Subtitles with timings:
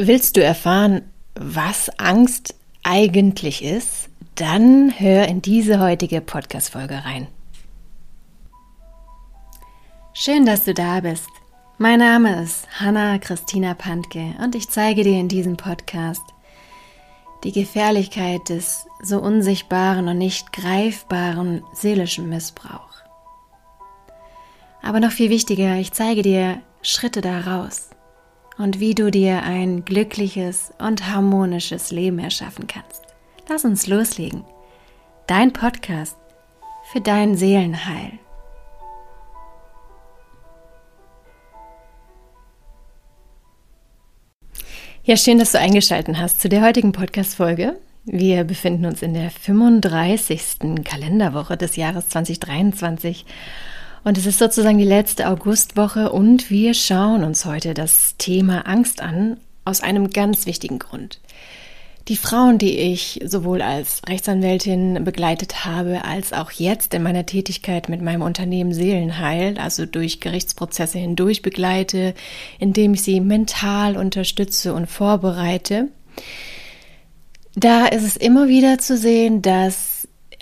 [0.00, 1.02] Willst du erfahren,
[1.34, 2.54] was Angst
[2.84, 4.08] eigentlich ist?
[4.36, 7.26] Dann hör in diese heutige Podcast-Folge rein.
[10.14, 11.28] Schön, dass du da bist.
[11.78, 16.22] Mein Name ist Hanna Christina Pantke und ich zeige dir in diesem Podcast
[17.42, 23.02] die Gefährlichkeit des so unsichtbaren und nicht greifbaren seelischen Missbrauchs.
[24.80, 27.90] Aber noch viel wichtiger, ich zeige dir Schritte daraus
[28.58, 33.02] und wie du dir ein glückliches und harmonisches Leben erschaffen kannst.
[33.48, 34.44] Lass uns loslegen.
[35.26, 36.16] Dein Podcast
[36.92, 38.18] für dein Seelenheil.
[45.04, 47.78] Ja, schön, dass du eingeschaltet hast zu der heutigen Podcast-Folge.
[48.04, 50.84] Wir befinden uns in der 35.
[50.84, 53.24] Kalenderwoche des Jahres 2023
[54.04, 59.02] und es ist sozusagen die letzte Augustwoche und wir schauen uns heute das Thema Angst
[59.02, 61.20] an aus einem ganz wichtigen Grund.
[62.08, 67.90] Die Frauen, die ich sowohl als Rechtsanwältin begleitet habe, als auch jetzt in meiner Tätigkeit
[67.90, 72.14] mit meinem Unternehmen Seelenheil, also durch Gerichtsprozesse hindurch begleite,
[72.58, 75.88] indem ich sie mental unterstütze und vorbereite,
[77.54, 79.97] da ist es immer wieder zu sehen, dass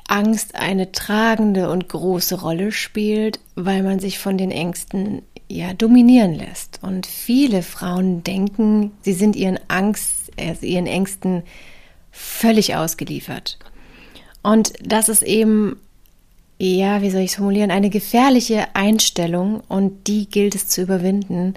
[0.09, 6.35] Angst eine tragende und große Rolle spielt, weil man sich von den Ängsten ja dominieren
[6.35, 6.81] lässt.
[6.83, 11.43] Und viele Frauen denken, sie sind ihren Angst, also ihren Ängsten
[12.11, 13.59] völlig ausgeliefert.
[14.43, 15.77] Und das ist eben,
[16.59, 21.55] ja, wie soll ich es formulieren, eine gefährliche Einstellung und die gilt es zu überwinden.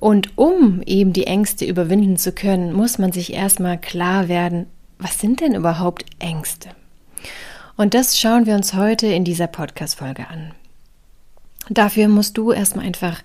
[0.00, 4.66] Und um eben die Ängste überwinden zu können, muss man sich erstmal klar werden,
[4.98, 6.70] was sind denn überhaupt Ängste?
[7.82, 10.52] Und das schauen wir uns heute in dieser Podcast-Folge an.
[11.68, 13.24] Dafür musst du erstmal einfach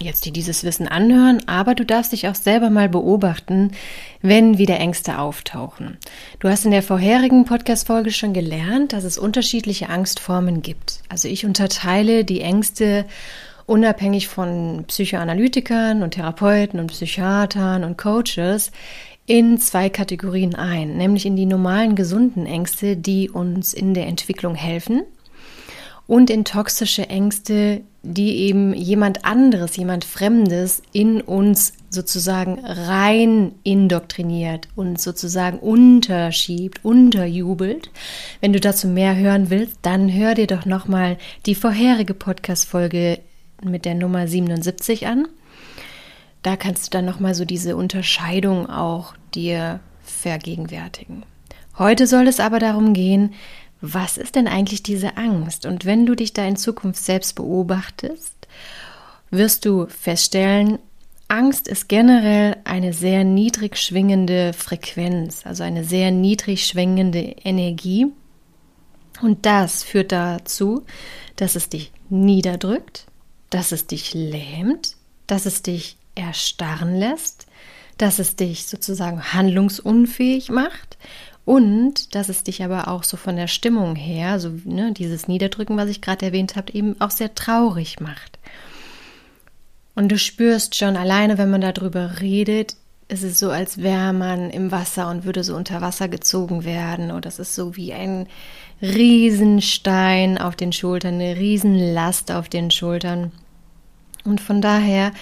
[0.00, 3.72] jetzt dir dieses Wissen anhören, aber du darfst dich auch selber mal beobachten,
[4.22, 5.98] wenn wieder Ängste auftauchen.
[6.38, 11.00] Du hast in der vorherigen Podcast-Folge schon gelernt, dass es unterschiedliche Angstformen gibt.
[11.10, 13.04] Also ich unterteile die Ängste
[13.66, 18.72] unabhängig von Psychoanalytikern und Therapeuten und Psychiatern und Coaches
[19.26, 24.54] in zwei Kategorien ein, nämlich in die normalen gesunden Ängste, die uns in der Entwicklung
[24.54, 25.02] helfen
[26.06, 34.68] und in toxische Ängste, die eben jemand anderes, jemand Fremdes in uns sozusagen rein indoktriniert
[34.74, 37.90] und sozusagen unterschiebt, unterjubelt.
[38.40, 41.16] Wenn du dazu mehr hören willst, dann hör dir doch nochmal
[41.46, 43.20] die vorherige Podcast-Folge
[43.62, 45.28] mit der Nummer 77 an.
[46.42, 51.24] Da kannst du dann nochmal so diese Unterscheidung auch dir vergegenwärtigen.
[51.78, 53.34] Heute soll es aber darum gehen,
[53.80, 55.66] was ist denn eigentlich diese Angst?
[55.66, 58.48] Und wenn du dich da in Zukunft selbst beobachtest,
[59.30, 60.78] wirst du feststellen,
[61.28, 68.06] Angst ist generell eine sehr niedrig schwingende Frequenz, also eine sehr niedrig schwingende Energie.
[69.22, 70.84] Und das führt dazu,
[71.36, 73.06] dass es dich niederdrückt,
[73.48, 77.46] dass es dich lähmt, dass es dich erstarren lässt,
[77.98, 80.98] dass es dich sozusagen handlungsunfähig macht
[81.44, 85.76] und dass es dich aber auch so von der Stimmung her, so ne, dieses Niederdrücken,
[85.76, 88.38] was ich gerade erwähnt habe, eben auch sehr traurig macht.
[89.94, 92.76] Und du spürst schon alleine, wenn man darüber redet,
[93.08, 97.10] ist es so, als wäre man im Wasser und würde so unter Wasser gezogen werden.
[97.10, 98.26] Oder es ist so wie ein
[98.80, 103.32] Riesenstein auf den Schultern, eine Riesenlast auf den Schultern.
[104.24, 105.12] Und von daher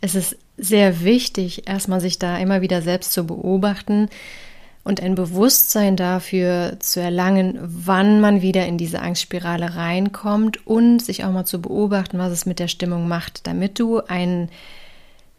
[0.00, 4.08] ist es sehr wichtig, erstmal sich da immer wieder selbst zu beobachten
[4.82, 11.24] und ein Bewusstsein dafür zu erlangen, wann man wieder in diese Angstspirale reinkommt und sich
[11.24, 14.48] auch mal zu beobachten, was es mit der Stimmung macht, damit du ein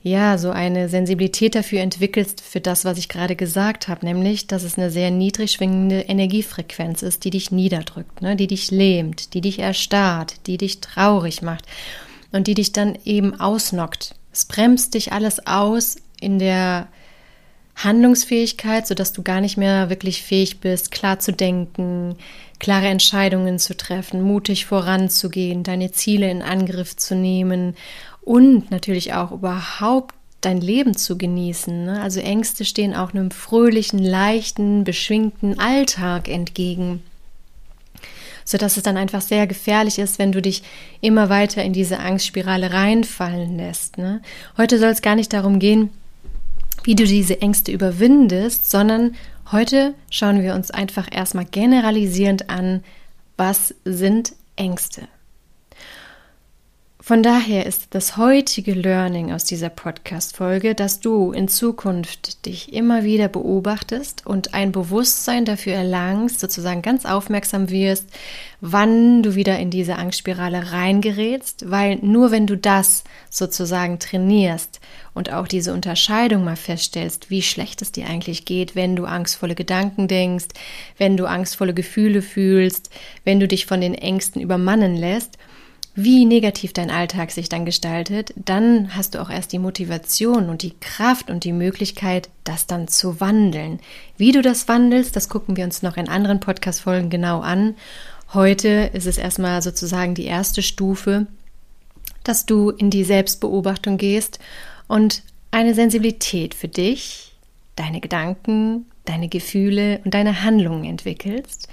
[0.04, 4.64] ja, so eine Sensibilität dafür entwickelst für das, was ich gerade gesagt habe, nämlich, dass
[4.64, 9.42] es eine sehr niedrig schwingende Energiefrequenz ist, die dich niederdrückt, ne, die dich lähmt, die
[9.42, 11.66] dich erstarrt, die dich traurig macht
[12.32, 16.88] und die dich dann eben ausnockt, es bremst dich alles aus in der
[17.76, 22.16] Handlungsfähigkeit, sodass du gar nicht mehr wirklich fähig bist, klar zu denken,
[22.60, 27.76] klare Entscheidungen zu treffen, mutig voranzugehen, deine Ziele in Angriff zu nehmen
[28.22, 31.86] und natürlich auch überhaupt dein Leben zu genießen.
[31.86, 32.02] Ne?
[32.02, 37.04] Also Ängste stehen auch einem fröhlichen, leichten, beschwingten Alltag entgegen
[38.52, 40.64] sodass es dann einfach sehr gefährlich ist, wenn du dich
[41.00, 43.98] immer weiter in diese Angstspirale reinfallen lässt.
[43.98, 44.22] Ne?
[44.58, 45.90] Heute soll es gar nicht darum gehen,
[46.84, 49.16] wie du diese Ängste überwindest, sondern
[49.52, 52.84] heute schauen wir uns einfach erstmal generalisierend an,
[53.38, 55.08] was sind Ängste.
[57.04, 63.04] Von daher ist das heutige Learning aus dieser Podcast-Folge, dass du in Zukunft dich immer
[63.04, 68.06] wieder beobachtest und ein Bewusstsein dafür erlangst, sozusagen ganz aufmerksam wirst,
[68.62, 74.80] wann du wieder in diese Angstspirale reingerätst, weil nur wenn du das sozusagen trainierst
[75.16, 79.56] und auch diese Unterscheidung mal feststellst, wie schlecht es dir eigentlich geht, wenn du angstvolle
[79.56, 80.50] Gedanken denkst,
[81.00, 82.92] wenn du angstvolle Gefühle fühlst,
[83.24, 85.40] wenn du dich von den Ängsten übermannen lässt,
[85.94, 90.62] wie negativ dein Alltag sich dann gestaltet, dann hast du auch erst die Motivation und
[90.62, 93.80] die Kraft und die Möglichkeit, das dann zu wandeln.
[94.18, 97.76] Wie du das wandelst, das gucken wir uns noch in anderen Podcast-Folgen genau an.
[98.34, 101.28] Heute ist es erstmal sozusagen die erste Stufe,
[102.24, 104.40] dass du in die Selbstbeobachtung gehst
[104.88, 107.34] und eine Sensibilität für dich,
[107.76, 111.68] deine Gedanken, deine Gefühle und deine Handlungen entwickelst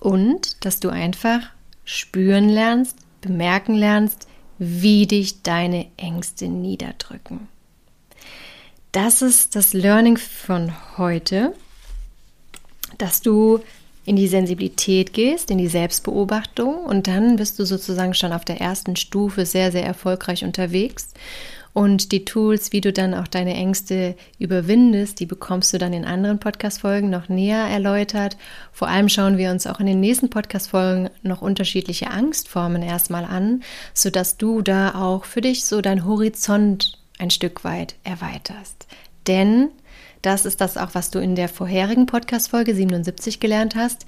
[0.00, 1.40] und dass du einfach
[1.84, 4.26] spüren lernst, bemerken lernst,
[4.58, 7.48] wie dich deine Ängste niederdrücken.
[8.92, 11.54] Das ist das Learning von heute,
[12.98, 13.60] dass du
[14.04, 18.60] in die Sensibilität gehst, in die Selbstbeobachtung und dann bist du sozusagen schon auf der
[18.60, 21.08] ersten Stufe sehr, sehr erfolgreich unterwegs
[21.74, 26.04] und die Tools, wie du dann auch deine Ängste überwindest, die bekommst du dann in
[26.04, 28.36] anderen Podcast-Folgen noch näher erläutert.
[28.72, 33.64] Vor allem schauen wir uns auch in den nächsten Podcast-Folgen noch unterschiedliche Angstformen erstmal an,
[33.92, 38.86] sodass du da auch für dich so dein Horizont ein Stück weit erweiterst.
[39.26, 39.70] Denn
[40.22, 44.06] das ist das auch, was du in der vorherigen Podcast-Folge 77 gelernt hast.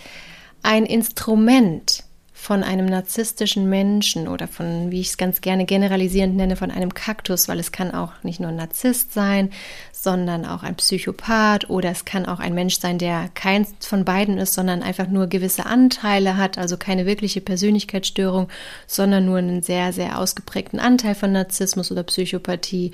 [0.63, 2.05] Ein Instrument
[2.47, 6.95] von einem narzisstischen Menschen oder von, wie ich es ganz gerne generalisierend nenne, von einem
[6.95, 9.51] Kaktus, weil es kann auch nicht nur ein Narzisst sein,
[9.91, 14.39] sondern auch ein Psychopath oder es kann auch ein Mensch sein, der keins von beiden
[14.39, 18.47] ist, sondern einfach nur gewisse Anteile hat, also keine wirkliche Persönlichkeitsstörung,
[18.87, 22.93] sondern nur einen sehr, sehr ausgeprägten Anteil von Narzissmus oder Psychopathie.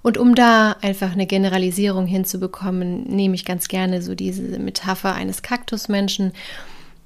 [0.00, 5.42] Und um da einfach eine Generalisierung hinzubekommen, nehme ich ganz gerne so diese Metapher eines
[5.42, 6.32] Kaktusmenschen.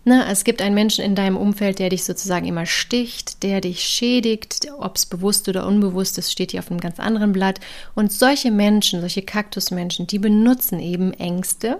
[0.08, 3.82] Ne, es gibt einen Menschen in deinem Umfeld, der dich sozusagen immer sticht, der dich
[3.82, 7.60] schädigt, ob es bewusst oder unbewusst ist, steht hier auf einem ganz anderen Blatt.
[7.94, 11.76] Und solche Menschen, solche Kaktusmenschen, die benutzen eben Ängste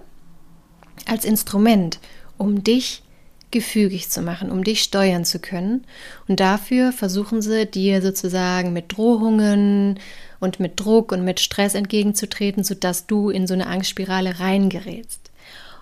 [1.07, 2.01] als Instrument,
[2.37, 3.03] um dich
[3.51, 5.87] gefügig zu machen, um dich steuern zu können.
[6.29, 9.99] Und dafür versuchen sie dir sozusagen mit Drohungen
[10.39, 15.28] und mit Druck und mit Stress entgegenzutreten, sodass du in so eine Angstspirale reingerätst.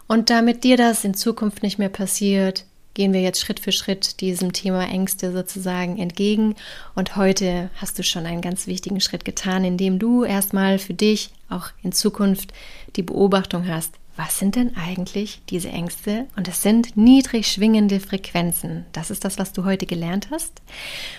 [0.08, 2.64] Und damit dir das in Zukunft nicht mehr passiert,
[2.94, 6.54] gehen wir jetzt Schritt für Schritt diesem Thema Ängste sozusagen entgegen.
[6.94, 11.30] Und heute hast du schon einen ganz wichtigen Schritt getan, indem du erstmal für dich
[11.50, 12.54] auch in Zukunft
[12.96, 16.26] die Beobachtung hast, was sind denn eigentlich diese Ängste?
[16.36, 18.86] Und es sind niedrig schwingende Frequenzen.
[18.92, 20.62] Das ist das, was du heute gelernt hast.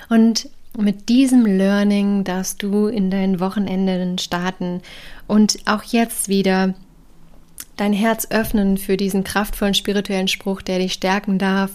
[0.10, 4.82] Und mit diesem Learning darfst du in deinen Wochenenden starten
[5.28, 6.74] und auch jetzt wieder
[7.76, 11.72] dein Herz öffnen für diesen kraftvollen spirituellen Spruch, der dich stärken darf,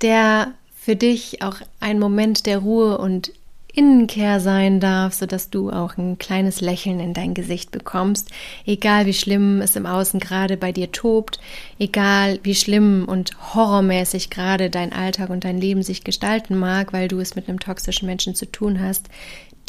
[0.00, 3.32] der für dich auch ein Moment der Ruhe und
[3.78, 8.30] Innenkehr sein darf, sodass du auch ein kleines Lächeln in dein Gesicht bekommst,
[8.66, 11.38] egal wie schlimm es im Außen gerade bei dir tobt,
[11.78, 17.06] egal wie schlimm und horrormäßig gerade dein Alltag und dein Leben sich gestalten mag, weil
[17.06, 19.08] du es mit einem toxischen Menschen zu tun hast.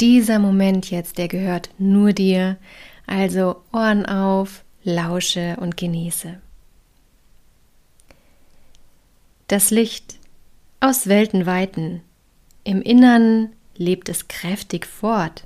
[0.00, 2.56] Dieser Moment jetzt, der gehört nur dir.
[3.06, 6.40] Also Ohren auf, lausche und genieße.
[9.48, 10.16] Das Licht
[10.80, 12.02] aus Weltenweiten,
[12.64, 15.44] im Innern lebt es kräftig fort.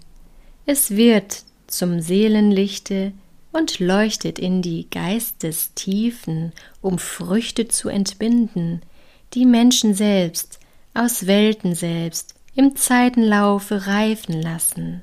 [0.67, 3.13] Es wird zum Seelenlichte
[3.53, 8.83] und leuchtet in die Geistestiefen, um Früchte zu entbinden,
[9.33, 10.59] die Menschen selbst
[10.93, 15.03] aus Welten selbst im Zeitenlaufe reifen lassen.